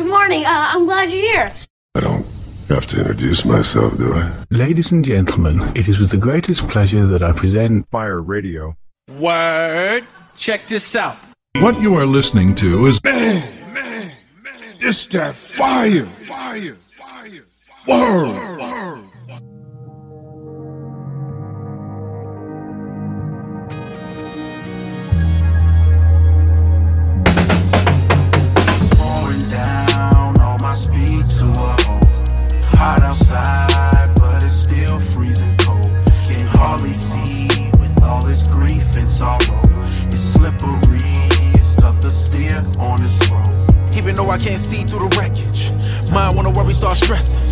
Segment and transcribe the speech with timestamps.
[0.00, 0.46] Good morning.
[0.46, 1.52] Uh, I'm glad you're here.
[1.94, 2.24] I don't
[2.70, 4.32] have to introduce myself, do I?
[4.48, 8.78] Ladies and gentlemen, it is with the greatest pleasure that I present Fire Radio.
[9.18, 10.06] Word.
[10.38, 11.18] Check this out.
[11.56, 14.10] What you are listening to is Man, man,
[14.42, 14.52] man.
[14.78, 16.06] This that fire.
[16.06, 16.76] Fire.
[16.76, 17.44] Fire.
[17.86, 18.58] Word.
[18.58, 18.58] Word.
[18.58, 19.09] Pouring
[30.70, 32.28] my speed to a halt.
[32.78, 35.90] Hot outside, but it's still freezing cold.
[36.22, 37.48] Can hardly see
[37.80, 39.58] with all this grief and sorrow.
[40.14, 41.02] It's slippery,
[41.58, 43.96] it's tough to steer on this road.
[43.96, 45.72] Even though I can't see through the wreckage,
[46.12, 47.42] mind wanna worry, start stressing.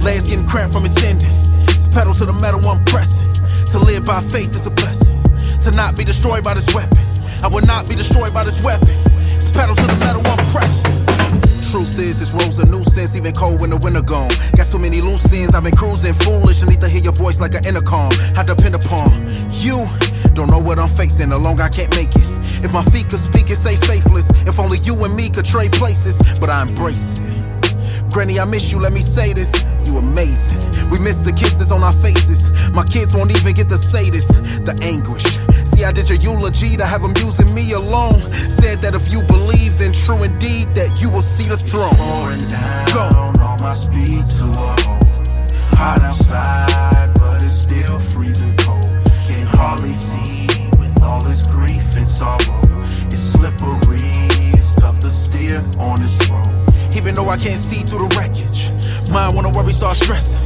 [0.00, 1.30] Legs getting cramped from extending.
[1.78, 3.30] It's pedal to the metal, I'm pressing.
[3.70, 5.22] To live by faith is a blessing.
[5.62, 6.98] To not be destroyed by this weapon.
[7.40, 8.96] I will not be destroyed by this weapon.
[9.30, 11.03] It's pedal to the metal, I'm pressing.
[11.74, 14.30] Truth is, this road's a nuisance, even cold when the winter gone.
[14.54, 16.62] Got so many loose ends, I've been cruising foolish.
[16.62, 18.12] I need to hear your voice like an intercom.
[18.36, 19.10] I depend upon
[19.58, 19.84] you.
[20.34, 22.30] Don't know what I'm facing, alone I can't make it.
[22.62, 25.72] If my feet could speak and say faithless, if only you and me could trade
[25.72, 27.34] places, but I embrace it.
[28.12, 29.50] Granny, I miss you, let me say this.
[29.86, 30.60] You amazing.
[30.90, 32.50] We miss the kisses on our faces.
[32.70, 34.28] My kids won't even get to say this.
[34.28, 35.26] The anguish.
[35.74, 38.20] See, I did your eulogy to have them using me alone.
[38.48, 41.90] Said that if you believe, then true indeed that you will see the throne.
[41.98, 42.38] Pouring
[42.94, 45.28] down on my speed to a halt.
[45.74, 48.86] Hot outside, but it's still freezing cold.
[49.26, 50.46] Can hardly see
[50.78, 52.62] with all this grief and sorrow.
[53.10, 53.98] It's slippery,
[54.54, 56.94] it's tough to steer on this road.
[56.94, 58.70] Even though I can't see through the wreckage,
[59.10, 60.40] mind wanna worry, start stressing.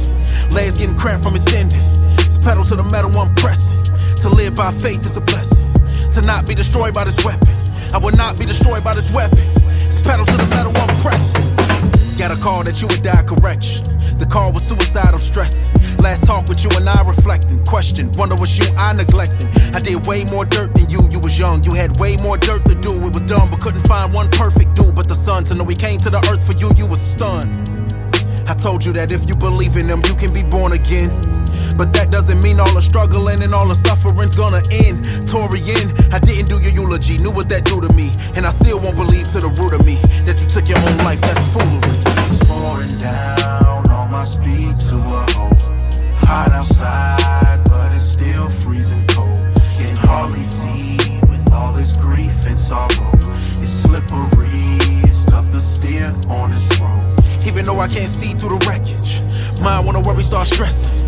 [0.49, 1.81] Legs getting cramped from extending.
[2.25, 3.78] It's pedal to the metal, I'm pressing.
[4.21, 5.65] To live by faith is a blessing.
[6.11, 7.47] To not be destroyed by this weapon.
[7.93, 9.39] I will not be destroyed by this weapon.
[9.87, 11.47] It's pedal to the metal, I'm pressing.
[12.17, 13.85] Got a call that you would die, correction.
[14.19, 15.73] The call was suicide, I'm stressing.
[16.03, 17.63] Last talk with you and I reflecting.
[17.63, 19.49] Question, wonder was you I neglecting.
[19.73, 21.63] I did way more dirt than you, you was young.
[21.63, 22.91] You had way more dirt to do.
[22.91, 25.45] We was dumb, but couldn't find one perfect dude but the sun.
[25.45, 27.47] To know we came to the earth for you, you was stunned.
[28.49, 31.38] I told you that if you believe in them, you can be born again.
[31.77, 35.05] But that doesn't mean all the struggling and all the suffering's gonna end.
[35.27, 38.11] Torian, I didn't do your eulogy, knew what that do to me.
[38.35, 40.97] And I still won't believe to the root of me that you took your own
[41.07, 41.79] life, that's foolery.
[42.19, 45.63] It's pouring down on my speed to a halt.
[46.27, 49.41] Hot outside, but it's still freezing cold.
[49.79, 50.97] Can hardly see
[51.29, 53.11] with all this grief and sorrow.
[53.63, 54.77] It's slippery,
[55.07, 57.47] it's tough to steer on this road.
[57.47, 59.21] Even though I can't see through the wreckage,
[59.61, 60.98] mind wanna worry, start stressing.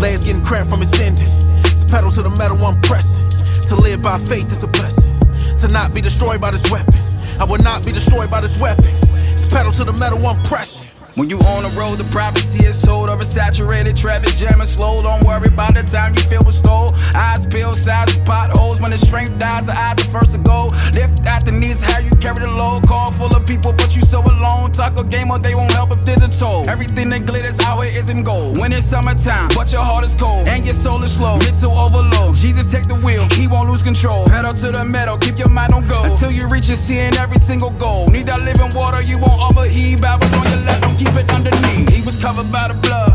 [0.00, 1.28] Legs getting cramped from extending.
[1.66, 3.22] It's pedal to the metal, I'm pressing.
[3.68, 5.12] To live by faith is a blessing.
[5.58, 6.94] To not be destroyed by this weapon.
[7.38, 8.88] I will not be destroyed by this weapon.
[9.36, 10.79] It's pedal to the metal, I'm pressing.
[11.16, 13.08] When you on the road, the privacy is told.
[13.08, 15.02] Oversaturated, traffic jamming slow.
[15.02, 16.92] Don't worry about the time you feel restored.
[17.14, 18.80] Eyes peeled, size of potholes.
[18.80, 20.68] When the strength dies, the eye the first to go.
[20.94, 22.86] Lift at the knees, how you carry the load.
[22.86, 24.70] Call full of people, but you so alone.
[24.72, 26.62] Talk a game or they won't help if there's a toll.
[26.68, 28.58] Everything that glitters out here isn't gold.
[28.58, 31.38] When it's summertime, but your heart is cold and your soul is slow.
[31.38, 32.36] Mental overload.
[32.36, 34.26] Jesus take the wheel, he won't lose control.
[34.26, 37.38] Pedal to the metal, keep your mind on go until you reach your seeing every
[37.38, 38.06] single goal.
[38.08, 40.00] Need that living water, you won't overheat.
[40.00, 41.88] Babylon, your left, don't keep it underneath.
[41.90, 43.10] He was covered by the blood.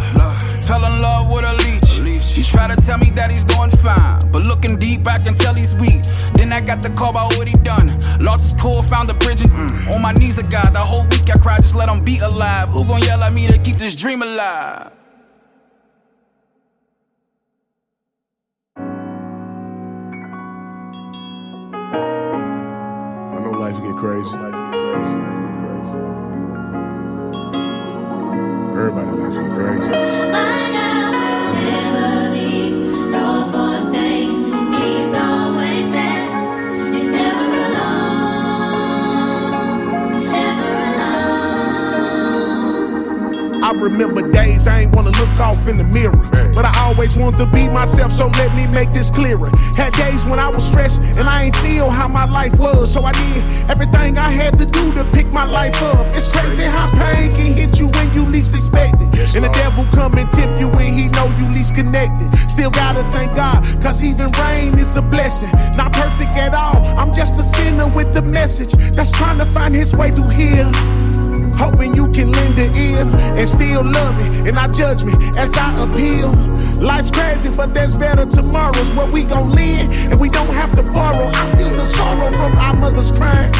[0.65, 2.33] Fell in love with a leech.
[2.35, 4.19] He tried to tell me that he's doing fine.
[4.31, 6.03] But looking deep, I can tell he's weak.
[6.33, 7.99] Then I got the call about what he done.
[8.19, 10.73] Lost his cool, found a bridge and mm, on my knees, a God.
[10.73, 12.69] The whole week I cried, just let him be alive.
[12.69, 14.91] Who gon' yell at me to keep this dream alive?
[23.17, 24.35] I know life get crazy.
[24.35, 25.34] Life get crazy.
[28.77, 30.84] Everybody lacks some grace.
[43.65, 46.29] I remember days I ain't wanna look off in the mirror.
[46.53, 49.49] But I always wanted to be myself, so let me make this clearer.
[49.75, 52.93] Had days when I was stressed and I ain't feel how my life was.
[52.93, 56.05] So I did everything I had to do to pick my life up.
[56.09, 59.33] It's crazy how pain can hit you when you least expect it.
[59.35, 62.37] And the devil come and tempt you when he know you least connected.
[62.37, 65.49] Still gotta thank God, cause even rain is a blessing.
[65.75, 69.73] Not perfect at all, I'm just a sinner with the message that's trying to find
[69.73, 70.69] his way through here
[71.57, 73.01] hoping you can lend an ear
[73.35, 76.31] and still love me and I judge me as I appeal.
[76.81, 80.83] Life's crazy, but there's better tomorrows where we gon' live and we don't have to
[80.83, 81.27] borrow.
[81.33, 83.51] I feel the sorrow from our mother's crying,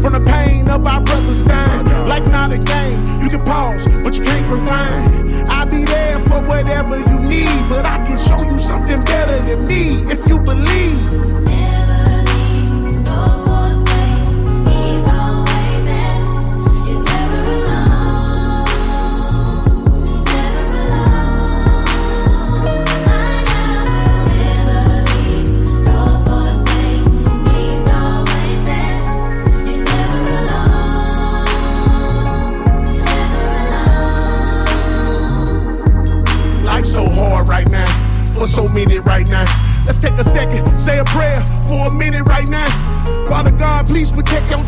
[0.00, 1.86] from the pain of our brothers dying.
[2.06, 5.48] Life not a game, you can pause, but you can't rewind.
[5.48, 9.66] I'll be there for whatever you need, but I can show you something better than
[9.66, 11.37] me if you believe.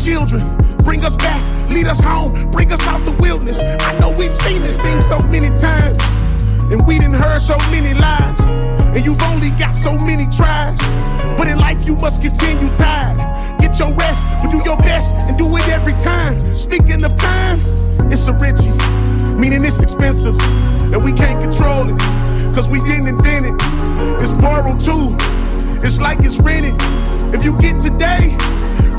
[0.03, 0.41] Children.
[0.83, 3.61] Bring us back, lead us home, bring us out the wilderness.
[3.61, 5.97] I know we've seen this thing so many times,
[6.73, 8.41] and we didn't heard so many lies,
[8.97, 10.77] and you've only got so many tries.
[11.37, 13.19] But in life, you must continue tired.
[13.59, 16.39] Get your rest, but do your best and do it every time.
[16.55, 17.57] Speaking of time,
[18.09, 18.73] it's a Richie,
[19.37, 20.39] meaning it's expensive,
[20.91, 23.55] and we can't control it, cause we didn't invent it.
[24.19, 25.15] It's borrowed too,
[25.85, 26.73] it's like it's rented.
[27.33, 28.35] If you get today,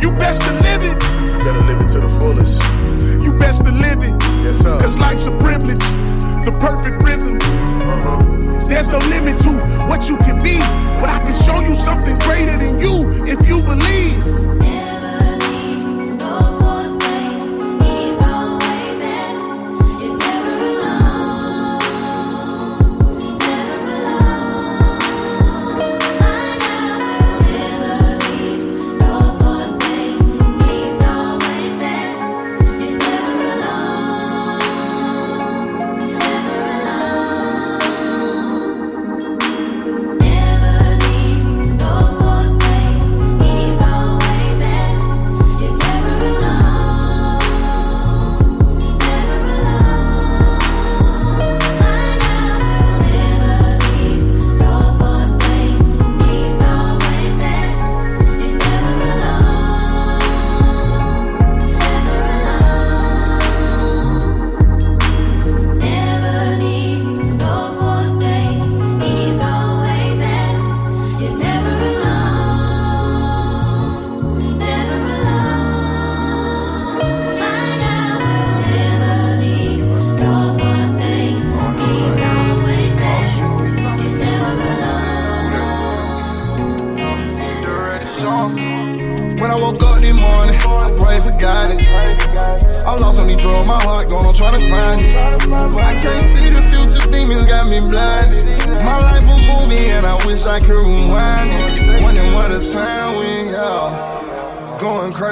[0.03, 0.99] you best to live it.
[0.99, 2.61] Gotta live it to the fullest.
[3.23, 4.15] You best to live it.
[4.43, 4.79] Yes, sir.
[4.81, 5.79] Cause life's a privilege,
[6.45, 7.39] the perfect rhythm.
[7.89, 8.69] Uh-huh.
[8.69, 9.51] There's no limit to
[9.87, 10.59] what you can be,
[10.99, 14.62] but I can show you something greater than you if you believe.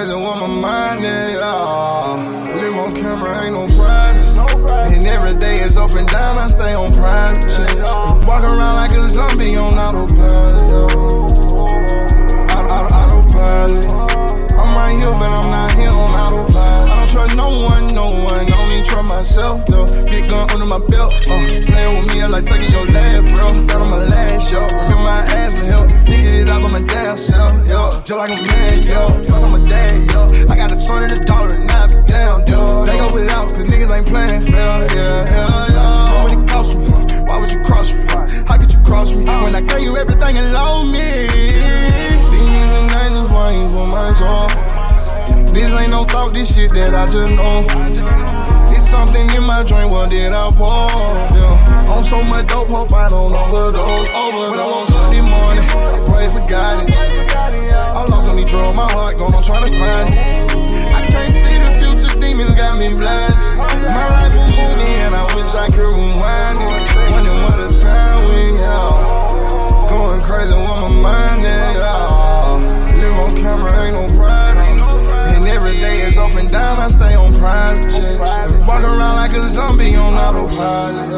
[0.00, 2.54] Crazy with my mind, yeah.
[2.54, 4.38] Live on camera, ain't no privacy.
[4.96, 8.26] And every day is up and down, I stay on private.
[8.26, 10.89] Walk around like a zombie on autopilot.
[14.80, 16.90] Right here, but I'm not here on autopilot.
[16.90, 18.40] I don't trust no one, no one.
[18.40, 19.86] I don't even trust myself, though.
[20.08, 21.12] Big gun under my belt.
[21.28, 23.46] Uh, playing with me, I like taking your lab, bro.
[23.68, 24.64] Got on my last, yo.
[24.64, 25.88] Remember my ass been help.
[26.08, 28.00] Nigga it out by my damn self, yo.
[28.04, 29.02] Just like a man, yo.
[29.28, 30.20] Cause I'm a dad, yo.
[30.48, 32.86] I got a son of the dollar and I be down, yo.
[32.86, 36.12] They go without, cause niggas ain't playing fair, yeah, yeah, yeah.
[36.14, 36.88] What would it cost me?
[37.28, 38.06] Why would you cross me?
[38.48, 39.24] How could you cross me?
[39.24, 42.09] When I gave you everything and loan me.
[44.10, 45.46] Demons and angels fighting for my soul.
[45.54, 47.62] This ain't no thought, this shit that I just know.
[48.74, 50.90] It's something in my dream, what did I pour?
[51.34, 51.94] Yeah.
[51.94, 54.50] On so much dope, hope I don't overdose, overdose.
[54.50, 56.96] When I woke up this morning, I pray for guidance.
[57.94, 60.18] I'm lost on these drugs, my heart gone, I'm trying to find it.
[60.90, 63.58] I can't see the future, demons got me blinded.
[63.90, 67.14] My life a movie, and I wish I could rewind it.
[67.14, 69.90] Wondering what a time we have.
[69.90, 72.09] Going crazy with my mind, yeah.
[73.40, 74.80] Camera, ain't no privacy.
[74.80, 78.18] And every day is up and down, I stay on private.
[78.66, 81.08] Walk around like a zombie on autopilot,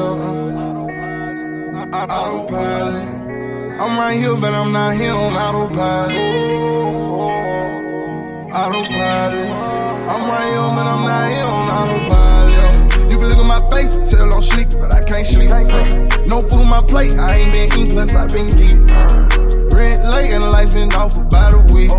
[1.93, 3.09] I- Autopilot.
[3.81, 6.17] I'm right here, but I'm not here on autopilot.
[8.55, 9.51] Autopilot.
[10.09, 13.11] I'm right here, but I'm not here on autopilot.
[13.11, 15.51] You can look at my face and tell I'm sleep, but I can't sleep.
[16.29, 19.42] No food on my plate, I ain't been eating, plus I been geek.
[19.75, 21.91] Rent late and the lights been off about a week.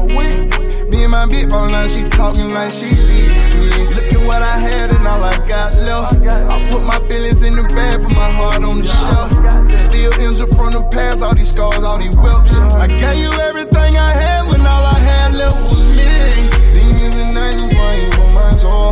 [0.92, 3.70] Me and my bitch out, she talking like she beat me.
[3.98, 6.22] Look at what I had and all I got left.
[6.22, 9.32] I put my feelings in the bag, put my heart on the shelf.
[9.74, 12.58] Still injured from the past, all these scars, all these whelps.
[12.78, 16.50] I gave you everything I had when all I had left was me.
[16.72, 18.92] Demons and fighting for my soul.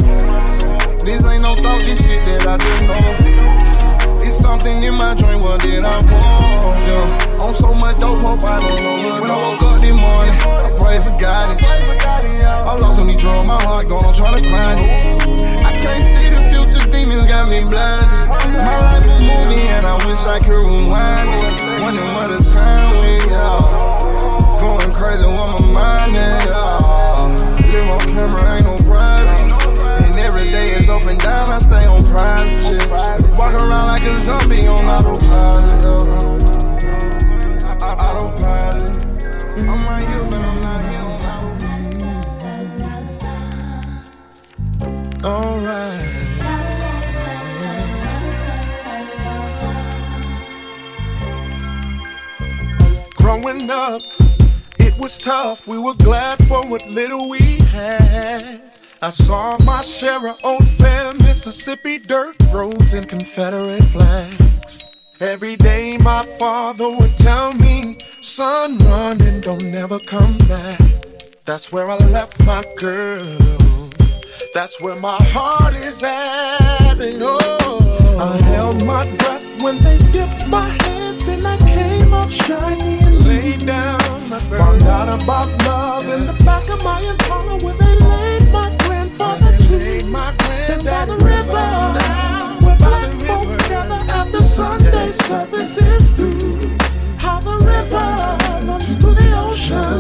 [1.05, 3.70] This ain't no thought, this shit that I just know.
[4.31, 6.71] It's something in my dream, what did I pour?
[6.87, 7.43] Yeah.
[7.43, 9.19] On so much dope, hope I don't know.
[9.19, 11.67] When I woke up this morning, I pray for guidance.
[12.63, 14.87] I'm lost on these drugs, my heart gone, trying to find it.
[15.67, 18.31] I can't see the future, demons got me blinded.
[18.63, 21.83] My life a movie, and I wish I could rewind it.
[21.83, 23.67] Wondering what a time we are.
[24.63, 26.39] Going crazy with my mind, yeah.
[27.67, 29.51] Live on camera, ain't no privacy.
[30.07, 33.20] And every day is up and down, I stay on private
[35.69, 36.21] don't
[45.23, 46.07] Alright.
[53.17, 54.01] Growing up,
[54.79, 55.67] it was tough.
[55.67, 58.61] We were glad for what little we had.
[59.03, 64.50] I saw my share of old fair Mississippi dirt roads and Confederate flags.
[65.21, 70.81] Every day my father would tell me, son, run and don't never come back.
[71.45, 73.37] That's where I left my girl.
[74.55, 76.99] That's where my heart is at.
[76.99, 81.19] And oh, I held my breath when they dipped my head.
[81.21, 83.99] Then I came up shiny and laid down.
[84.27, 84.57] My burden.
[84.57, 89.55] Found out about love in the back of my Impala where they laid my grandfather
[89.55, 90.03] to.
[90.07, 90.33] My
[90.67, 92.30] Then by the river, where black folk gather
[94.51, 96.75] Sunday services through.
[97.17, 99.97] How the river runs to the ocean.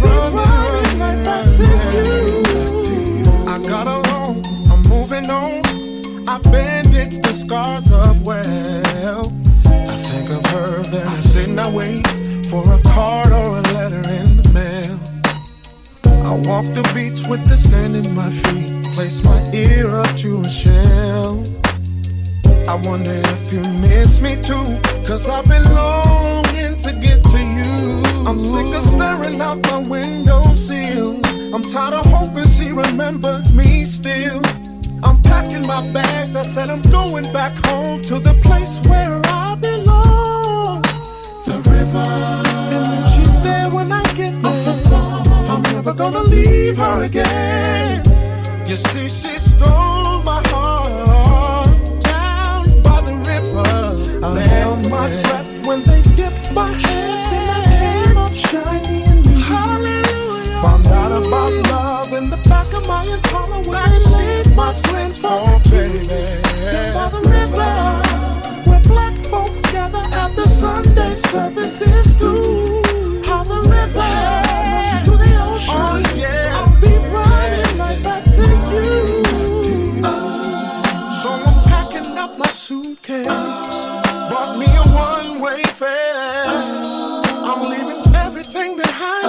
[0.00, 3.26] Be running right back to you.
[3.46, 6.26] I got along, I'm moving on.
[6.26, 9.30] I bandage the scars up well.
[9.66, 12.06] I think of her, then I sit and I wait
[12.46, 14.98] for a card or a letter in the mail.
[16.24, 20.40] I walk the beach with the sand in my feet, place my ear up to
[20.40, 21.55] a shell.
[22.68, 28.02] I wonder if you miss me too, cause I've been longing to get to you.
[28.26, 31.20] I'm sick of staring out my window sill.
[31.54, 34.42] I'm tired of hoping she remembers me still.
[35.04, 39.54] I'm packing my bags, I said I'm going back home to the place where I
[39.54, 40.82] belong.
[41.46, 42.08] The river.
[42.74, 44.82] And she's there when I get there.
[45.48, 48.02] I'm never gonna leave her again.
[48.66, 50.42] You see, she stole my
[54.76, 57.32] I held my breath when they dipped my head.
[57.32, 59.26] Then I came up shiny and.
[59.26, 60.60] Hallelujah.
[60.62, 65.16] Found out about love in the back of my Impala when they laid my sins
[65.18, 66.42] for oh, baby.
[66.72, 67.72] Down by the river,
[68.68, 72.82] where black folks gather after Sunday services through.
[73.22, 75.76] How the river runs to the ocean.
[75.76, 76.02] Oh,
[76.58, 78.42] I'll be running right back to
[78.72, 79.22] you.
[80.04, 81.20] Oh.
[81.22, 83.26] So I'm packing up my suitcase.
[83.26, 83.95] Bought me a
[85.56, 86.44] one-way fare.
[86.46, 89.25] I'm leaving everything behind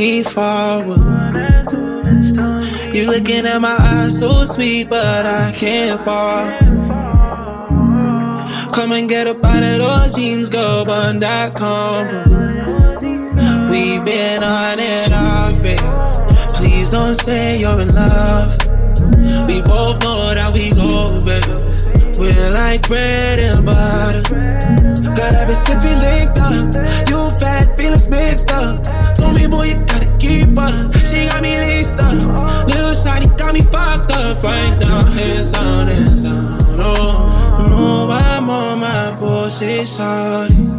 [0.00, 0.98] me forward.
[2.94, 6.46] You looking at my eyes so sweet, but I can't fall.
[8.72, 12.18] Come and get up out of those jeans, go bun that combo.
[13.70, 15.50] We've been on and off.
[16.56, 18.56] Please don't say you're in love.
[19.48, 22.16] We both know that we go, babe.
[22.18, 24.22] We're like bread and butter.
[25.18, 26.64] God, ever since we linked up,
[27.10, 28.89] you've fat feelings mixed up.
[31.04, 32.66] She got me laced up.
[32.68, 35.04] Little shawty got me fucked up right now.
[35.04, 36.58] Hands down, hands down.
[36.78, 37.28] No,
[37.68, 40.70] no, I'm on my bullshit, shawty.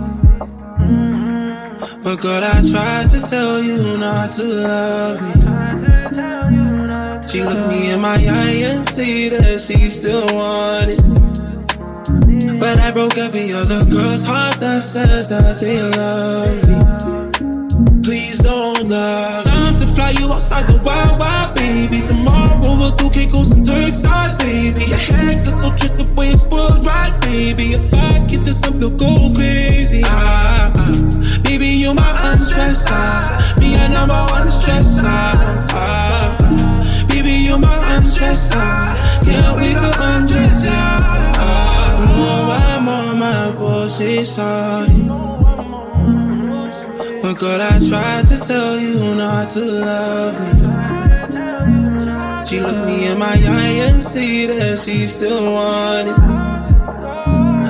[2.03, 5.33] But God, I tried to tell you not to love me.
[7.27, 10.99] She looked me in my eye and see that she still wanted.
[12.59, 18.01] But I broke every other girl's heart that said that they love me.
[18.03, 19.43] Please don't love.
[19.45, 19.50] To
[20.11, 22.01] fly you outside the wild, wild, baby.
[22.01, 24.83] Tomorrow we'll do Caicos and Turks side, baby.
[24.85, 27.73] Your head gets so twist away, it's spoiled right, baby.
[27.73, 30.01] If I keep this up, you'll go crazy.
[30.05, 31.41] Ah, ah.
[31.43, 33.59] Baby, you're my unstressed side.
[33.59, 35.35] Me a number one stress side.
[35.71, 37.05] Ah, ah.
[37.07, 39.23] Baby, you're my unstressed side.
[39.23, 40.71] Can't wait to undress ya.
[40.73, 45.30] Ah, no, I'm on my bullshit side.
[47.41, 50.49] God, I tried to tell you not to love me.
[52.45, 56.15] She looked me in my eye and see that she still wanted.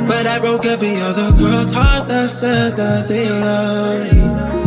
[0.10, 4.61] But I broke every other girl's heart that said that they loved me.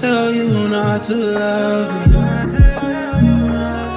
[0.00, 2.12] tell you not to love me.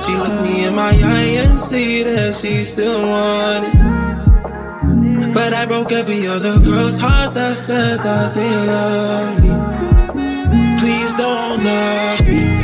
[0.01, 3.73] She looked me in my eye and see that she still wanted.
[5.33, 9.51] But I broke every other girl's heart that said that they love me.
[10.79, 12.60] Please don't love me.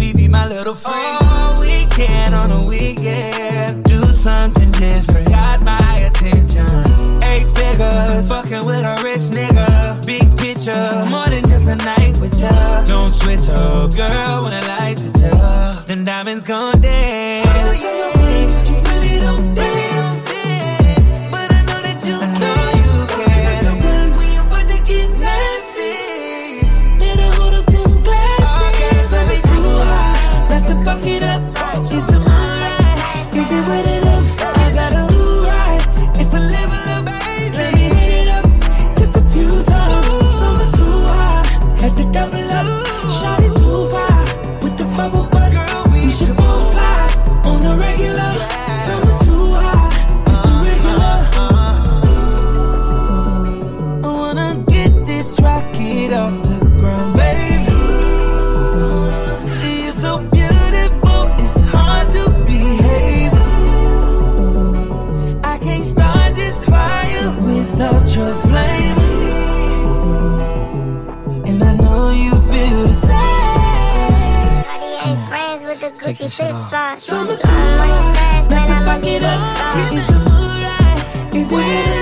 [0.00, 1.18] baby, be my little friend.
[1.22, 5.28] All weekend on a weekend, do something different.
[5.28, 7.22] Got my attention.
[7.24, 10.04] Eight figures, fucking with a rich nigga.
[10.06, 12.84] Big picture, more than just a night with ya.
[12.84, 15.82] Don't switch up, girl, when the lights hit ya.
[15.86, 17.46] Then diamonds gone dead.
[17.46, 18.19] Oh, yeah.
[76.20, 76.98] making shit up.
[76.98, 79.40] Summertime, let the bucket up.
[79.76, 81.34] It is the moonlight.
[81.34, 81.99] It's it?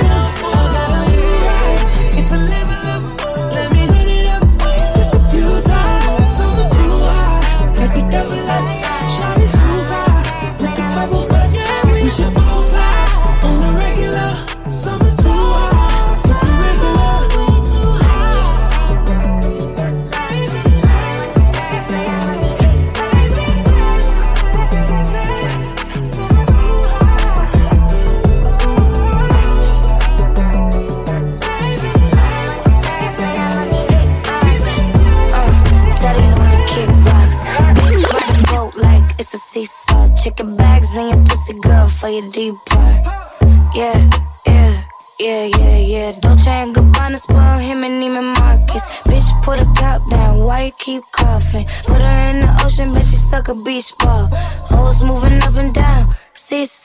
[42.08, 42.56] pa ir divi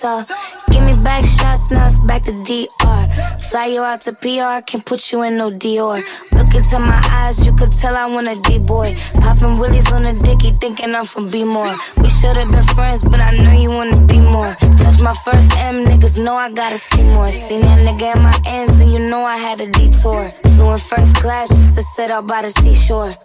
[0.04, 3.42] give me back shots, now it's back to DR.
[3.50, 6.04] Fly you out to PR, can put you in no Dior.
[6.34, 8.98] Look into my eyes, you could tell I want a D boy.
[9.22, 11.74] Popping willies on a dicky, thinking I'm from B more.
[11.98, 14.54] We should have been friends, but I know you wanna be more.
[14.78, 17.32] Touch my first M, niggas know I gotta see more.
[17.32, 20.32] Seen that nigga in my ends, and you know I had a detour.
[20.56, 23.16] Flew in first class just to sit out by the seashore.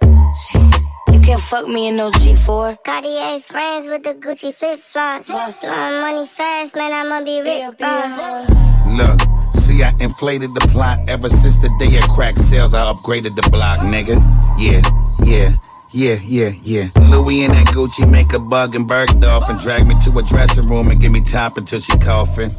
[1.29, 2.83] You can't fuck me in no G4.
[2.83, 5.27] Cartier friends with the Gucci flip flops.
[5.27, 8.49] Throwing money fast, man, I'ma be Rick Ross.
[8.97, 9.21] Look,
[9.55, 12.73] see, I inflated the plot ever since the day of crack sales.
[12.73, 14.17] I upgraded the block, nigga.
[14.59, 14.81] Yeah,
[15.23, 15.53] yeah.
[15.93, 16.89] Yeah, yeah, yeah.
[17.11, 20.67] Louis and that Gucci make a bug and Bergdorf and drag me to a dressing
[20.67, 22.53] room and give me top until she coughing.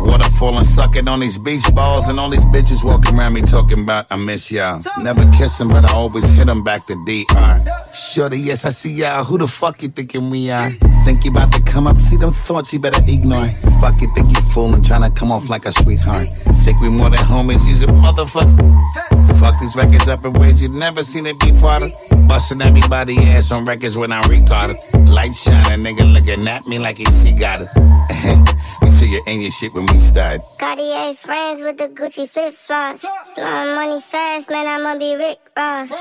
[0.00, 3.82] Waterfall and sucking on these beach balls and all these bitches walking around me talking
[3.82, 4.80] about I miss y'all.
[4.98, 7.60] Never kiss 'em, but I always hit 'em back to DR.
[7.94, 9.24] Shorty, yes, I see y'all.
[9.24, 10.70] Who the fuck you thinking we are?
[11.04, 13.48] Think you about to come up, see them thoughts you better ignore.
[13.80, 16.28] Fuck you, think you fooling, trying to come off like a sweetheart.
[16.64, 19.09] Think we more than homies, use a motherfucker.
[19.40, 21.80] Fuck these records up in ways you've never seen it before.
[22.26, 24.76] Busting everybody ass on records when I recorded.
[25.06, 27.68] Light shining, nigga looking at me like he she got it.
[28.82, 30.40] Make sure you ain't your shit when we start.
[30.58, 33.04] Cartier friends with the Gucci flip flops.
[33.34, 35.92] Blowing money fast, man, I'ma be Rick Ross.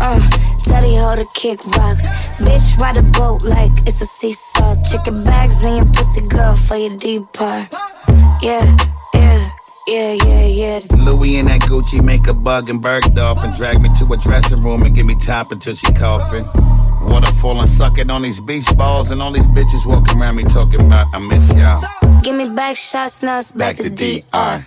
[0.00, 0.20] Uh,
[0.64, 2.06] tell the hoe to kick rocks.
[2.38, 4.74] Bitch, ride a boat like it's a seesaw.
[4.84, 7.68] Chicken bags in your pussy, girl, for your deep part.
[8.40, 8.76] Yeah,
[9.14, 9.50] yeah,
[9.88, 10.80] yeah, yeah, yeah.
[10.96, 14.62] Louis and that Gucci make a bug and Bergdorf and drag me to a dressing
[14.62, 16.44] room and give me top until she coughing.
[17.02, 20.80] Waterfall and sucking on these beach balls and all these bitches walking around me talking
[20.80, 21.82] about I miss y'all.
[22.22, 24.66] Give me back shots, now it's back, Back to to DR.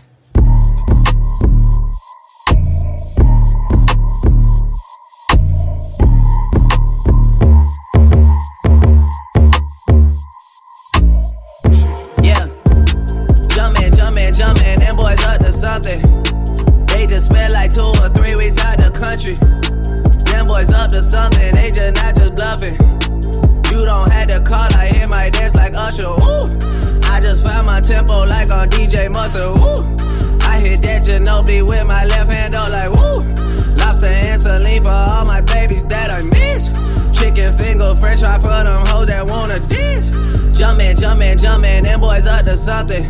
[21.93, 22.73] just not just bluffing.
[23.71, 26.04] You don't have to call, I hit my dance like Usher.
[26.04, 26.58] Ooh.
[27.04, 29.47] I just found my tempo like on DJ Mustard.
[29.47, 30.41] Ooh.
[30.41, 33.23] I hit that Ginobili with my left hand, though, like woo.
[33.77, 36.69] Lobster and saline for all my babies that I miss.
[37.17, 40.10] Chicken finger, french fry for them hoes that wanna dance.
[40.58, 43.06] Jumpin', jumpin', jumpin', them boys up to something.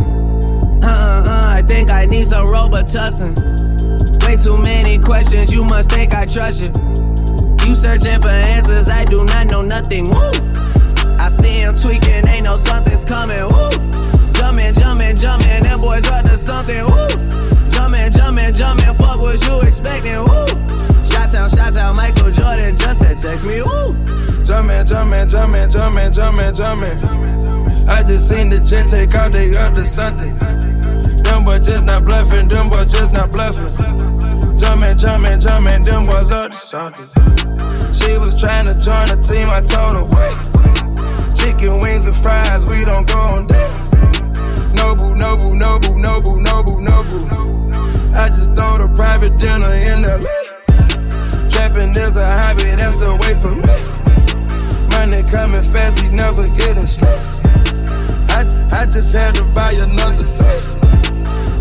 [0.84, 3.36] Uh uh uh, I think I need some Robitussin.
[4.26, 7.11] Way too many questions, you must think I trust you.
[7.66, 10.10] You searching for answers, I do not know nothing.
[10.10, 10.32] Woo!
[11.18, 13.44] I see him tweaking, ain't no something's coming.
[13.44, 13.70] Woo!
[14.34, 16.84] Jumpin', jumpin', jumpin', them boys up to something.
[16.84, 17.08] Woo!
[17.72, 20.18] Jumpin', jumpin', jumpin', fuck what you expecting.
[20.18, 20.46] Woo!
[21.04, 23.62] Shot town, shot town, Michael Jordan just said text me.
[23.62, 23.94] Woo!
[24.44, 27.88] Jumpin', jumpin', jumpin', jumpin', jumpin', jumpin'.
[27.88, 30.38] I just seen the jet take out, they up to something.
[31.24, 33.68] Them boys just not bluffing, them boys just not bluffing.
[34.58, 37.10] Jumpin', jumpin', jumpin', them boys up to something.
[37.94, 41.36] She was trying to join the team, I told her, wait.
[41.36, 43.92] Chicken wings and fries, we don't go on dates.
[44.74, 47.22] Noble, noble, noble, noble, noble, noble.
[48.16, 50.42] I just throw the private dinner in LA.
[51.52, 53.78] Trapping is a hobby, that's the way for me.
[54.96, 57.08] Money coming fast, we never getting slow.
[58.30, 60.82] I, I just had to buy another set.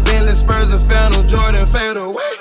[0.05, 2.33] Bentley Spurs and Phantom Jordan fade away.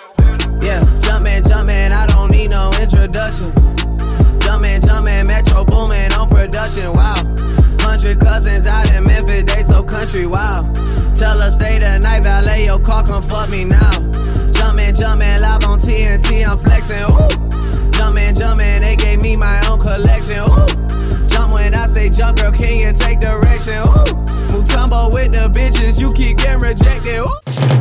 [0.61, 3.47] Yeah, jumpin', jumpin', I don't need no introduction.
[4.49, 7.13] Jumpin', jumpin', Metro boomin' on production, wow.
[7.81, 10.63] Hundred cousins out in Memphis, they so country, wow.
[11.13, 13.91] Tell her stay the night, valet your car, come fuck me now.
[14.57, 17.91] Jumpin', jumpin', live on TNT, I'm flexin', ooh.
[17.91, 21.29] Jumpin', jumpin', they gave me my own collection, ooh.
[21.29, 24.17] Jump when I say jump, girl, can you take direction, ooh.
[24.49, 27.78] Mutombo with the bitches, you keep getting rejected, ooh.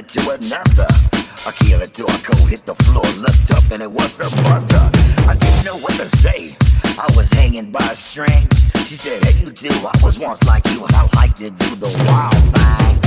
[0.00, 0.88] Led to another.
[1.44, 1.52] I
[2.24, 4.90] go hit the floor, looked up, and it was her mother.
[5.28, 6.56] I didn't know what to say.
[6.98, 8.48] I was hanging by a string.
[8.86, 9.68] She said, Hey, you too.
[9.68, 10.86] I was once like you.
[10.88, 12.98] I like to do the wild thing.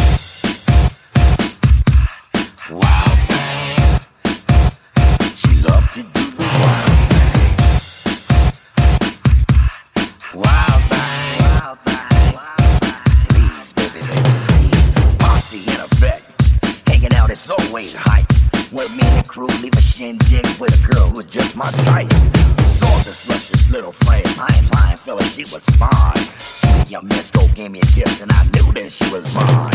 [2.78, 4.00] Wild thing.
[5.36, 6.83] She loved to do the wild
[19.34, 22.12] crew leave a shindig with a girl who's just my type.
[22.62, 24.22] Saw this luscious little flame.
[24.38, 25.66] I ain't lying, fella, she was
[26.88, 29.74] young Miss Go gave me a kiss and I knew that she was mine.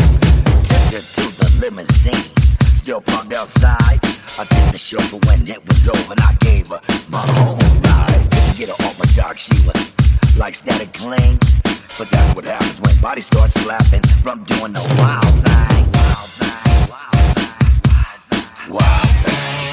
[0.63, 2.31] Took her to the limousine.
[2.77, 3.99] Still parked outside.
[4.39, 8.31] I did the chauffeur when it was over and I gave her my whole ride.
[8.31, 11.37] Couldn't get her off my jock, she was like static cling.
[11.97, 15.91] But that's what happens when bodies start slapping from doing the wild thing.
[15.91, 16.68] Wild thing.
[18.67, 19.68] Wild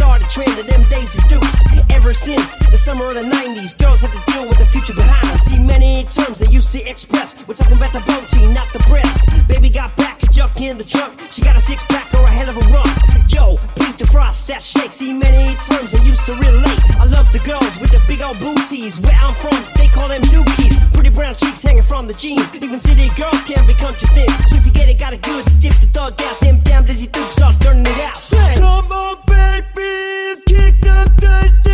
[0.00, 1.56] Understarted trend of them Daisy Dukes.
[1.90, 5.40] Ever since the summer of the 90s, girls had to deal with the future behind.
[5.40, 7.46] See many terms they used to express.
[7.46, 9.26] We're talking about the booty, not the breasts.
[9.46, 11.18] Baby got back, a junk in the trunk.
[11.30, 12.90] She got a six pack or a hell of a rump.
[13.28, 14.92] Yo, please defrost that shake.
[14.92, 16.80] See many terms they used to relate.
[16.96, 18.98] I love the girls with the big old booties.
[19.00, 20.74] Where I'm from, they call them dookies.
[20.94, 22.54] Pretty brown cheeks hanging from the jeans.
[22.54, 24.30] Even city girls can be country thin.
[24.48, 26.40] So if you get it, got it good to dip the thug out.
[26.40, 28.16] Them damn Daisy Dukes start turning it out.
[28.16, 31.69] Say, Come on, baby, kick the daisies.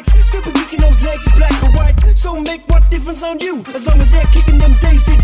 [0.00, 2.16] Stupid kicking those legs black or white.
[2.16, 5.21] So make what difference on you, as long as they're kicking them Daisy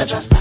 [0.00, 0.39] had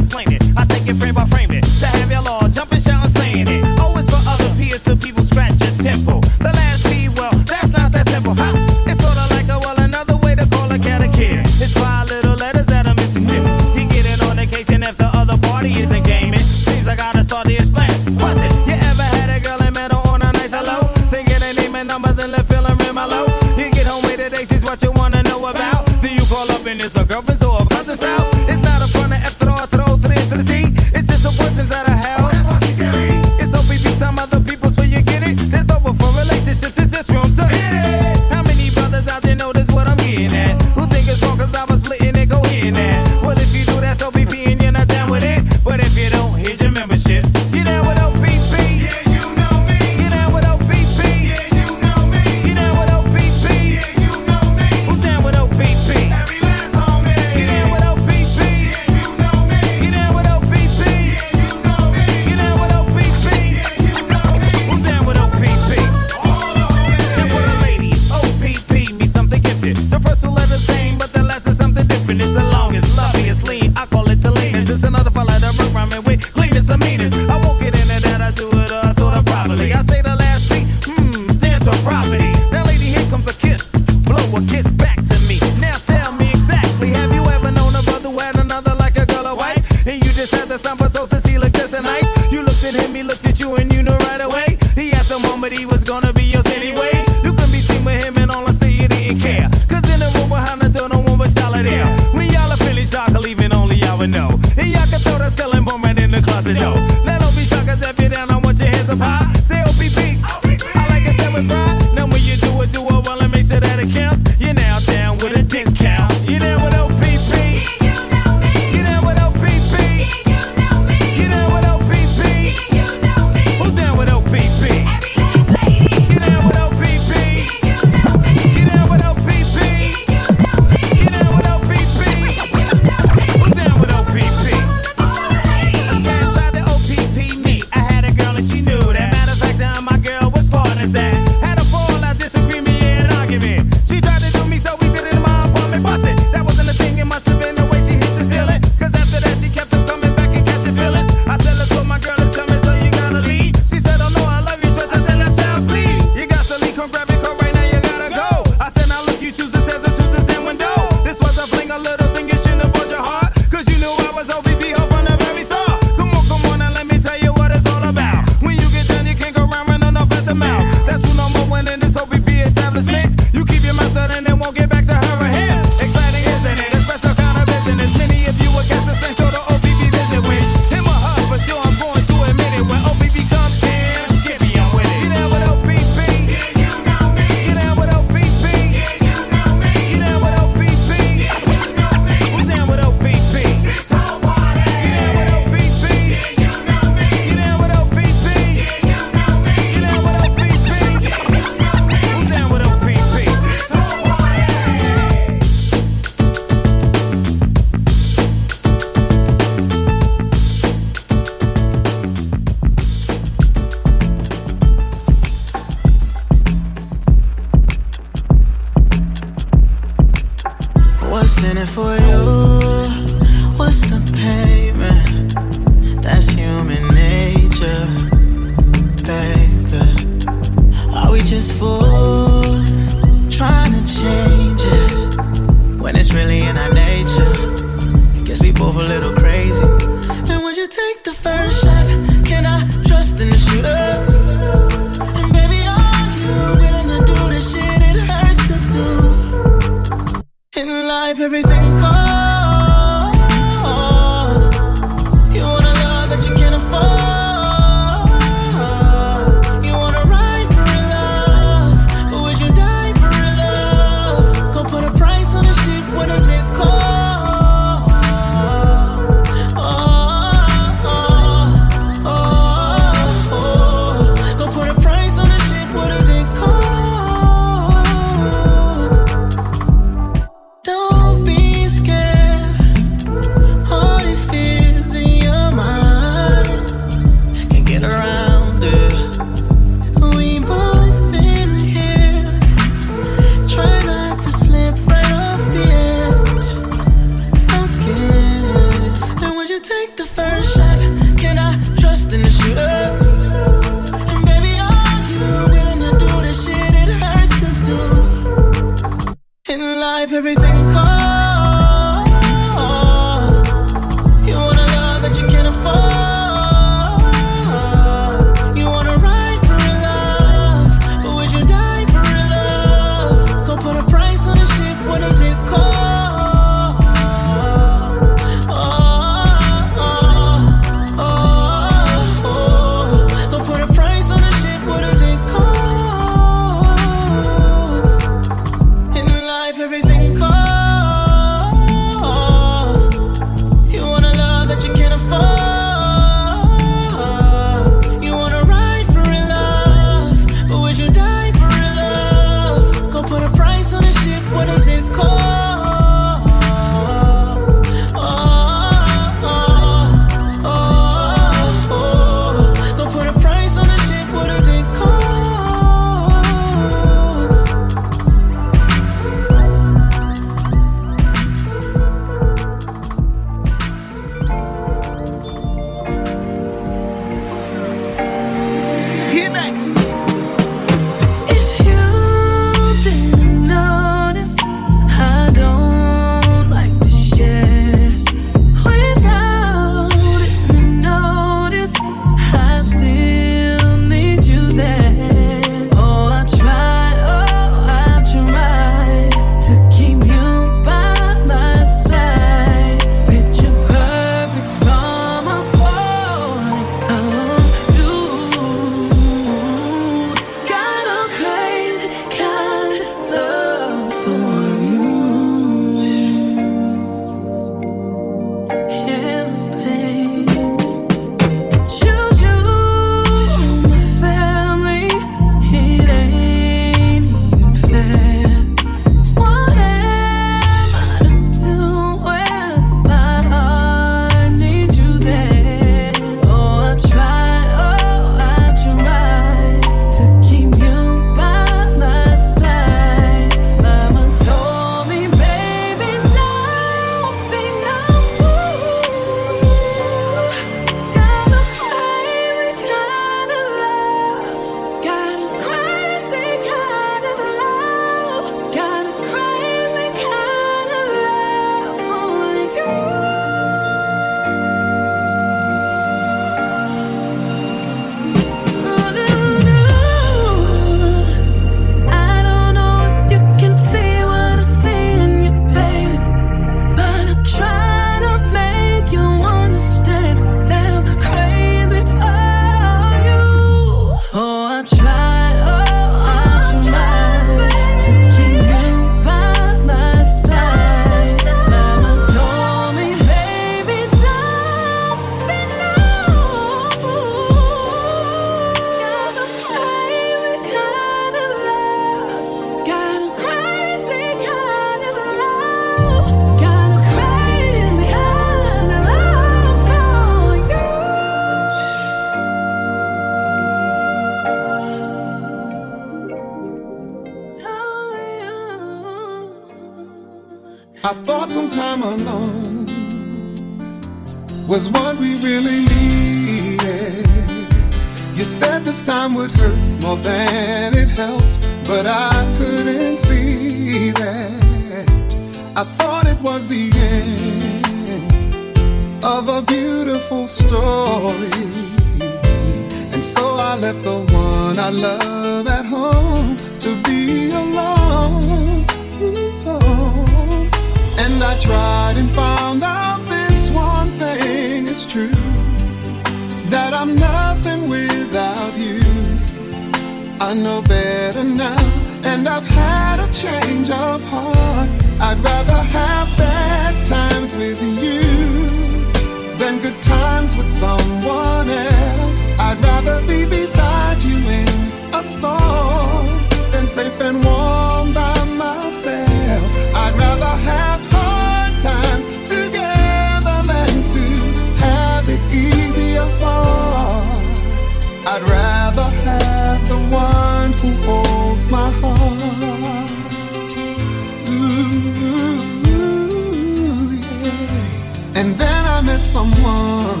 [598.80, 600.00] I met someone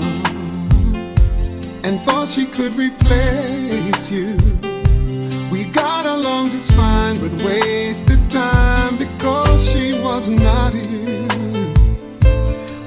[1.84, 4.38] and thought she could replace you.
[5.52, 11.28] We got along just fine, but wasted time because she was not you.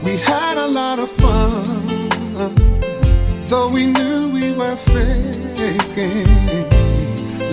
[0.04, 1.64] We had a lot of fun,
[3.44, 6.26] though we knew we were faking.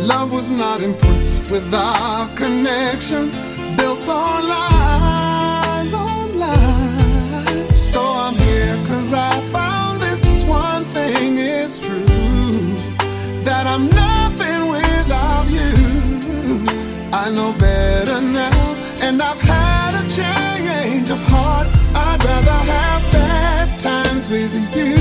[0.09, 3.31] Love was not impressed with our connection
[3.77, 5.30] built on lies.
[9.13, 12.05] I found this one thing is true
[13.43, 16.65] that I'm nothing without you.
[17.13, 21.67] I know better now, and I've had a change of heart.
[21.95, 24.97] I'd rather have bad times with you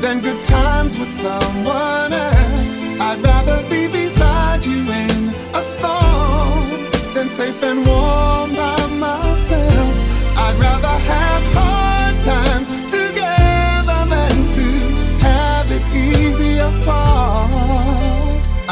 [0.00, 2.78] than good times with someone else.
[3.00, 6.68] I'd rather be beside you in a storm
[7.12, 9.94] than safe and warm by myself.
[10.38, 11.54] I'd rather have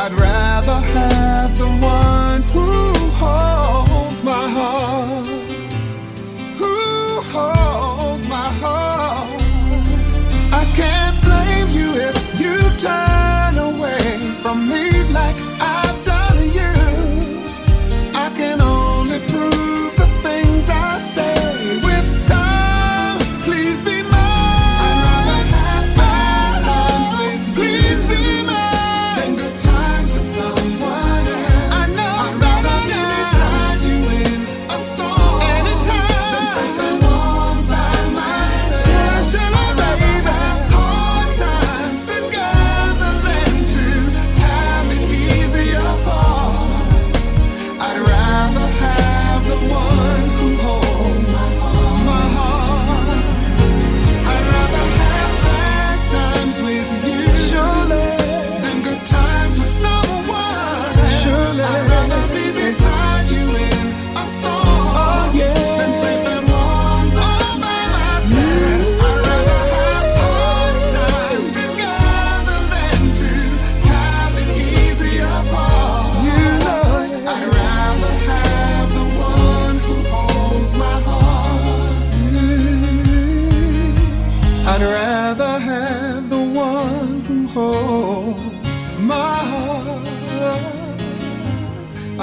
[0.06, 1.15] I'd rather have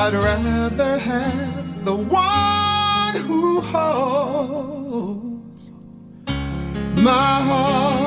[0.06, 4.92] I'd rather have the one who holds
[6.98, 8.04] my heart.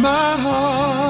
[0.00, 1.07] my heart.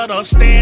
[0.00, 0.59] understand.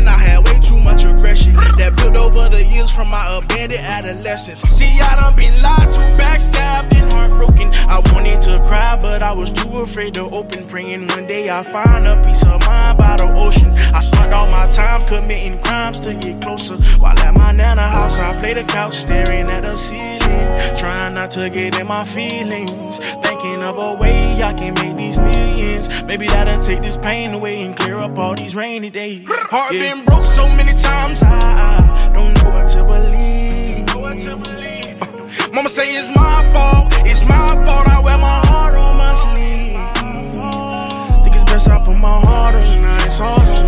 [35.58, 37.88] Mama say it's my fault, it's my fault.
[37.88, 39.74] I wear my heart on my sleeve.
[41.24, 43.67] Think it's best I put my heart on, now it's hard on.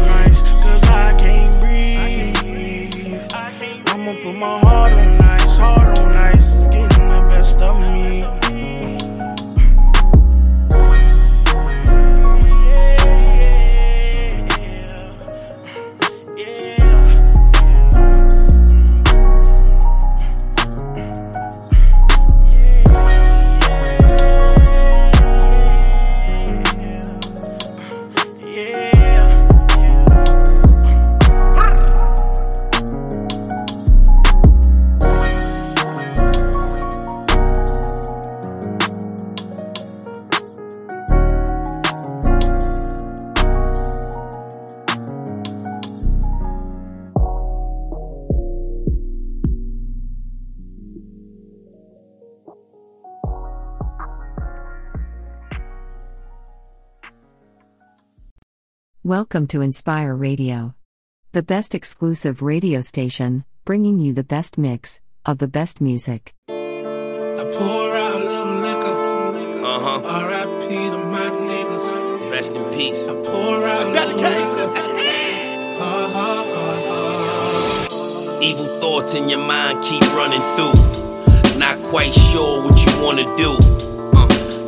[59.11, 60.77] Welcome to Inspire Radio,
[61.33, 66.33] the best exclusive radio station, bringing you the best mix of the best music.
[66.49, 66.53] I
[67.59, 68.95] pour out a little liquor.
[69.67, 70.01] Uh huh.
[70.05, 70.69] R.I.P.
[70.69, 72.31] to my niggas.
[72.31, 73.09] Rest in peace.
[73.09, 74.71] I pour out a little liquor.
[75.83, 76.45] Uh-huh.
[78.41, 81.59] Evil thoughts in your mind keep running through.
[81.59, 83.90] Not quite sure what you wanna do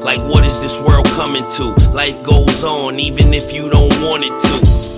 [0.03, 1.65] like, what is this world coming to?
[1.91, 4.55] Life goes on even if you don't want it to.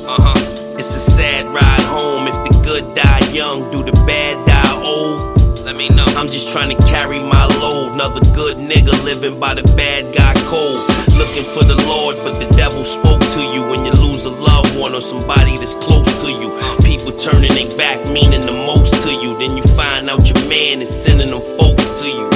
[0.09, 0.79] Uh huh.
[0.79, 2.27] It's a sad ride home.
[2.27, 5.37] If the good die young, do the bad die old?
[5.61, 6.07] Let me know.
[6.17, 7.93] I'm just trying to carry my load.
[7.93, 10.81] Another good nigga living by the bad guy code.
[11.21, 14.75] Looking for the Lord, but the devil spoke to you when you lose a loved
[14.79, 16.49] one or somebody that's close to you.
[16.81, 19.37] People turning their back, meaning the most to you.
[19.37, 22.34] Then you find out your man is sending them folks to you.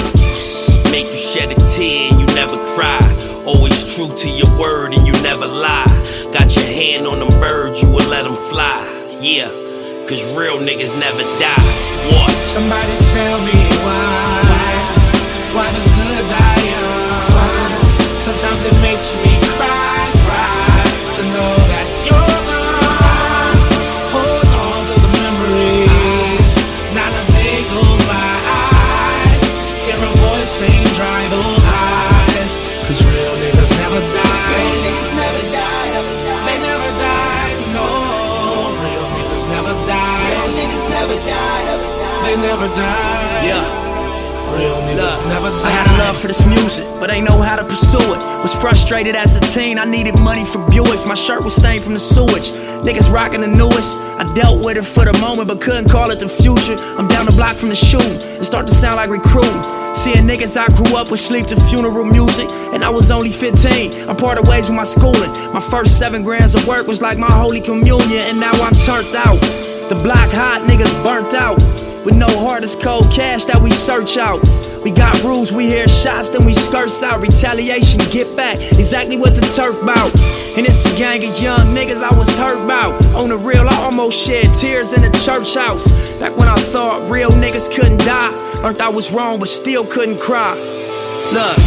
[0.90, 3.00] Make you shed a tear and you never cry.
[3.46, 5.86] Always true to your word and you never lie.
[6.32, 8.76] Got your hand on them birds, you will let them fly.
[9.20, 9.46] Yeah,
[10.08, 11.62] cause real niggas never die.
[12.12, 12.32] What?
[12.46, 14.44] Somebody tell me why,
[15.54, 18.18] why the good die young.
[18.18, 19.37] Sometimes it makes me
[42.40, 43.42] never die.
[43.44, 43.78] Yeah.
[44.56, 47.64] Real niggas never I had a love for this music, but ain't know how to
[47.64, 48.20] pursue it.
[48.42, 51.06] Was frustrated as a teen, I needed money for Buicks.
[51.06, 52.50] My shirt was stained from the sewage.
[52.82, 53.98] Niggas rocking the newest.
[54.18, 56.74] I dealt with it for the moment, but couldn't call it the future.
[56.96, 58.18] I'm down the block from the shooting.
[58.40, 59.62] It start to sound like recruiting.
[59.94, 64.08] Seeing niggas I grew up with sleep to funeral music, and I was only 15.
[64.08, 65.30] I parted ways with my schooling.
[65.52, 69.14] My first seven grams of work was like my holy communion, and now I'm turned
[69.14, 69.40] out.
[69.88, 71.87] The block hot niggas burnt out.
[72.04, 74.40] With no heart, it's cold cash that we search out.
[74.84, 77.20] We got rules, we hear shots, then we skirts out.
[77.20, 80.14] Retaliation, get back, exactly what the turf bout.
[80.56, 82.94] And it's a gang of young niggas I was hurt about.
[83.14, 85.90] On the real, I almost shed tears in the church house.
[86.20, 88.32] Back when I thought real niggas couldn't die.
[88.62, 90.54] Learned I was wrong, but still couldn't cry.
[91.34, 91.58] Look.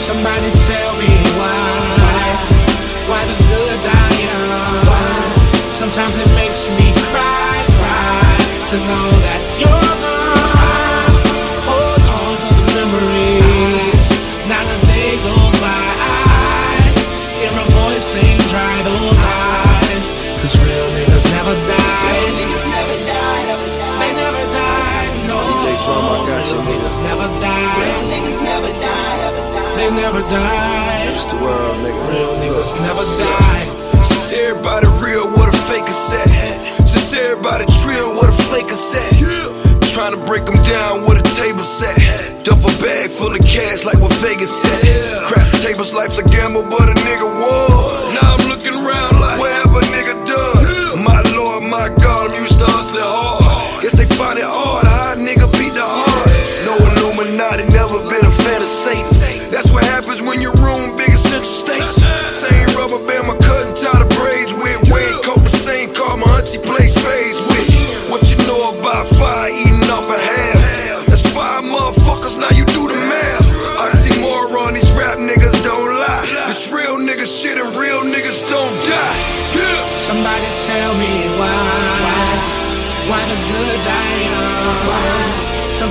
[0.00, 2.42] Somebody tell me why,
[3.06, 5.72] why the good die young.
[5.72, 8.32] Sometimes it makes me cry, cry
[8.72, 11.14] to know that you're gone.
[11.70, 14.06] Hold on to the memories.
[14.50, 16.90] Not a day goes by.
[17.38, 20.06] Hear a voice saying, dry those eyes.
[20.42, 22.10] Real niggas never die.
[22.10, 23.46] Real never die.
[24.02, 25.06] They never die.
[25.30, 25.38] No.
[25.38, 26.96] Real niggas.
[26.98, 29.52] Real niggas never die.
[29.76, 31.14] They never die.
[31.14, 32.02] It's the world, nigga.
[32.10, 33.64] Real niggas never die.
[34.02, 36.71] Since everybody real, what a fake is at.
[37.32, 39.16] Since everybody trill, what a flake is at.
[39.88, 41.96] Trying to break them down with a table set.
[42.44, 45.24] Duffel bag full of cash like what Vegas said.
[45.32, 48.12] Crap tables, life's a gamble, but a nigga won.
[48.12, 51.00] Now I'm looking around like wherever nigga done.
[51.00, 53.80] My lord, my god, I'm used to hustling hard.
[53.80, 56.68] Guess they find it hard, how nigga beat the hardest.
[56.68, 59.48] No Illuminati, never been a fan of Satan.
[59.48, 61.00] That's what happens when your room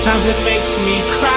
[0.02, 1.31] Sometimes it makes me cry,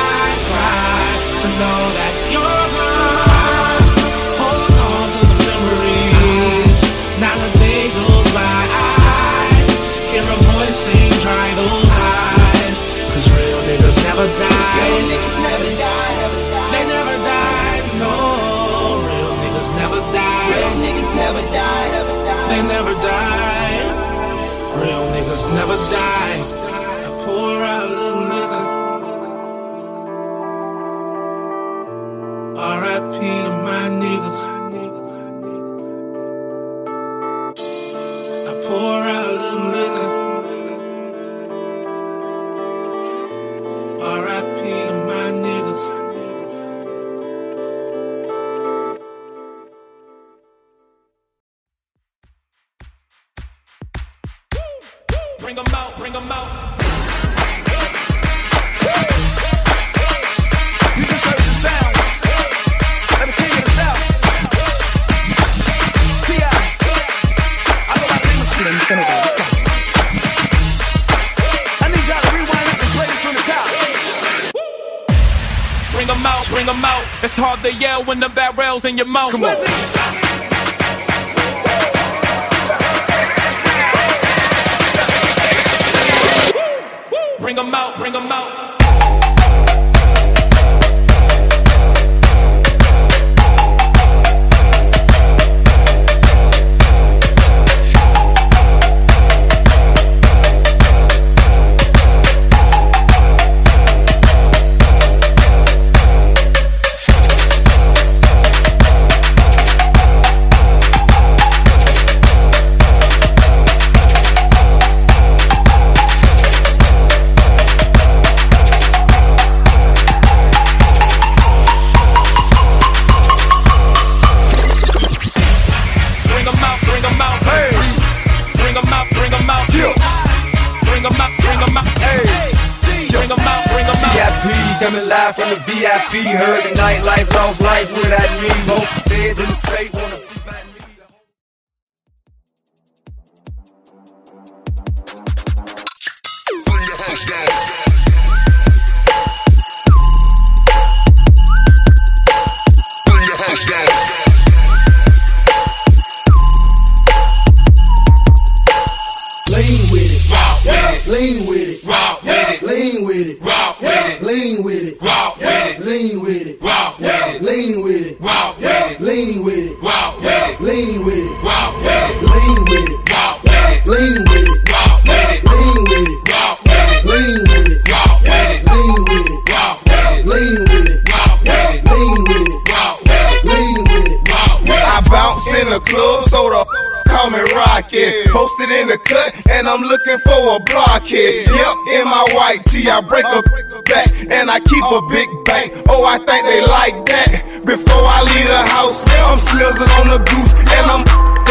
[190.48, 191.46] a blockhead.
[191.48, 193.42] Yep, in my white tee, I break a
[193.84, 195.72] back and I keep a big bank.
[195.88, 197.64] Oh, I think they like that.
[197.64, 201.04] Before I leave the house, I'm slizzing on the goose and I'm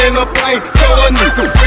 [0.06, 0.62] in the plane.
[0.62, 1.63] Tell a nigga.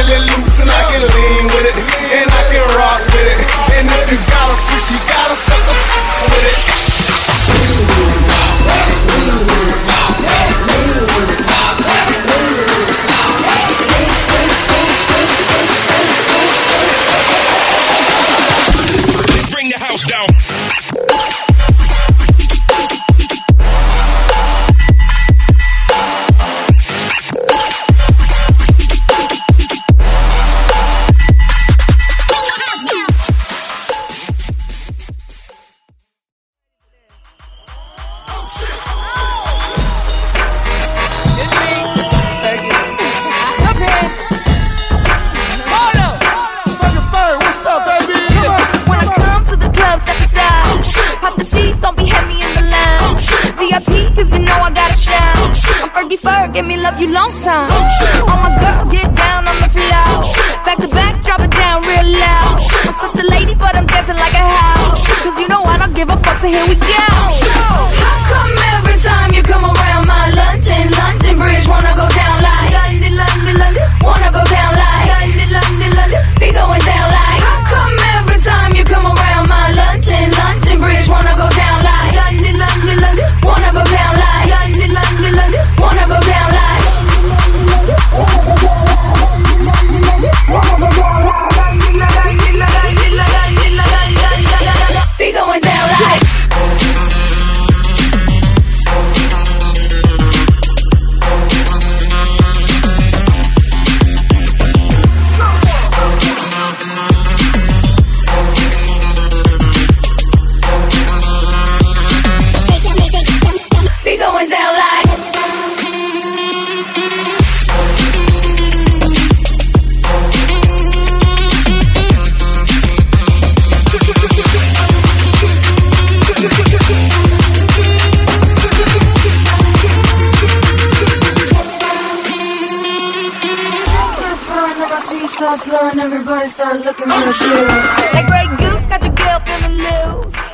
[135.66, 137.66] slow and everybody started looking real chill.
[138.14, 140.45] That Grey Goose got your girl feeling loose.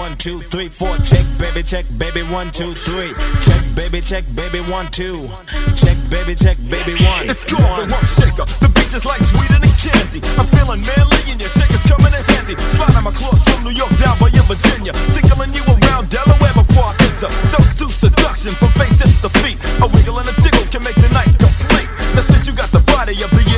[0.00, 0.96] One, two, three, four.
[0.98, 3.12] Check, baby, check, baby, one, two, three.
[3.42, 5.28] Check, baby, check, baby, one, two.
[5.76, 7.28] Check, baby, check, baby, one.
[7.28, 8.48] It's cool, one shaker.
[8.64, 10.20] The beach is like sweeter than candy.
[10.40, 12.56] I'm feeling manly and your shaker's coming in handy.
[12.74, 14.92] Slide on my clothes from New York down by in Virginia.
[15.12, 17.30] Tickling you around Delaware before I enter.
[17.52, 19.60] Toast to seduction from face to feet.
[19.84, 21.88] A wiggle and a tickle can make the night complete.
[22.16, 23.49] Now since you got the body of the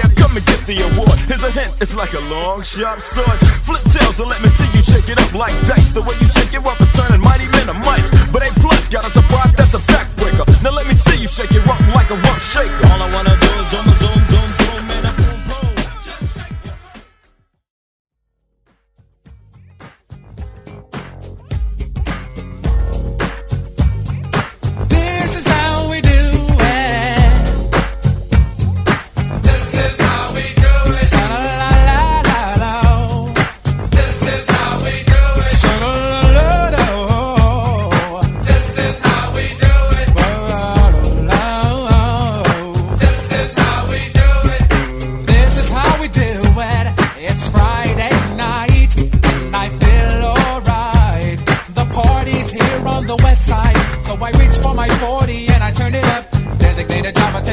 [0.44, 1.18] get the award.
[1.30, 3.38] Here's a hint, it's like a long, sharp sword.
[3.64, 5.92] Flip tails and let me see you shake it up like dice.
[5.92, 8.10] The way you shake it up is turning mighty men to mice.
[8.30, 10.44] But A plus got us a surprise that's a backbreaker.
[10.62, 12.86] Now let me see you shake it up like a rump shaker.
[12.92, 14.20] All I wanna do is zoom, zoom,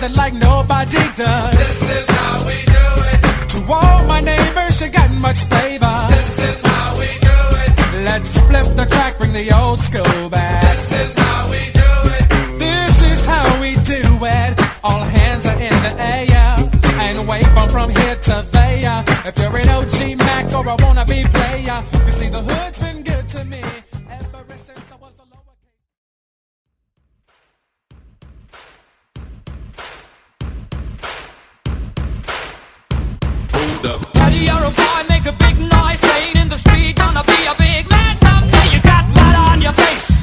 [0.00, 1.56] It like nobody does.
[1.58, 3.48] This is how we do it.
[3.50, 5.98] To all my neighbors, you got much flavor.
[6.10, 8.04] This is how we do it.
[8.04, 10.62] Let's flip the track, bring the old school back.
[10.62, 12.58] This is how we do it.
[12.60, 14.60] This is how we do it.
[14.84, 16.70] All hands are in the air.
[17.02, 19.04] And wave on from here to there.
[19.26, 21.47] If you're an OG Mac or a wannabe player,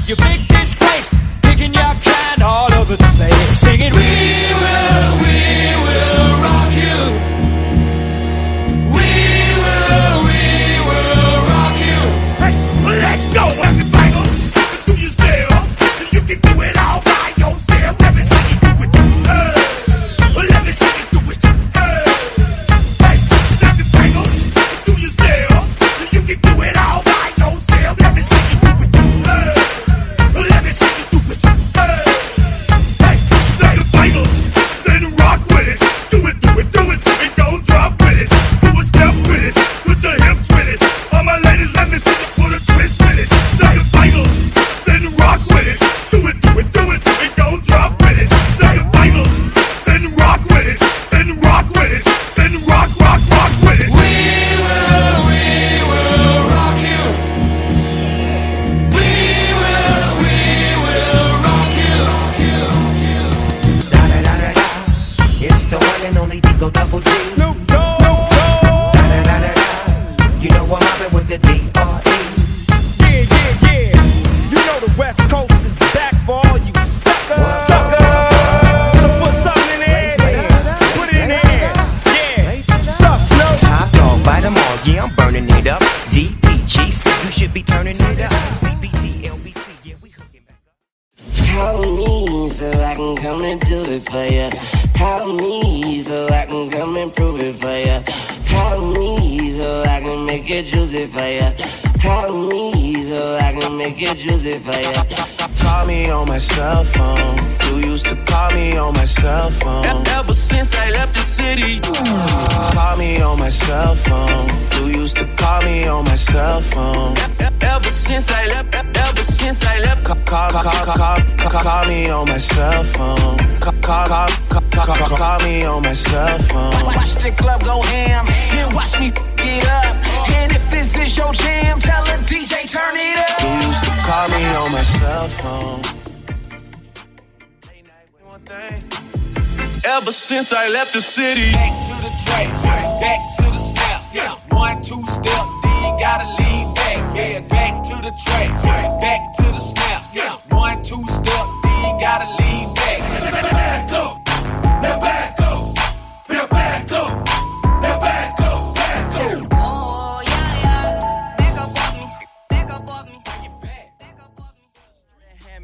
[0.08, 0.45] you big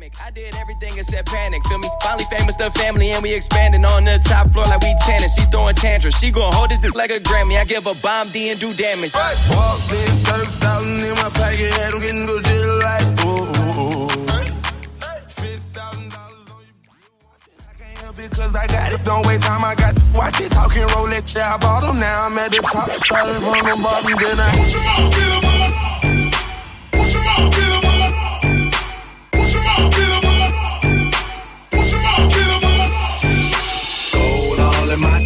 [0.02, 0.20] pandemic.
[0.20, 1.88] I did everything except panic, feel me?
[2.02, 5.34] Finally famous the family and we expanding on the top floor like we tennis.
[5.34, 7.58] She throwing tantrums, she gon' hold this dude like a Grammy.
[7.58, 9.14] I give a bomb D and do damage.
[9.14, 9.36] Right.
[9.50, 14.08] Walked in, 30,000 in my pocket, had them getting good deal like, ooh, ooh, ooh.
[18.14, 19.64] Because I got it, don't wait time.
[19.64, 21.34] I got watch it talking, roll it.
[21.34, 22.26] Yeah, I bought them now.
[22.26, 24.12] I'm at the top, started from the bottom.
[24.12, 24.52] Then I.
[24.58, 25.41] What you want,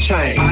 [0.07, 0.46] change.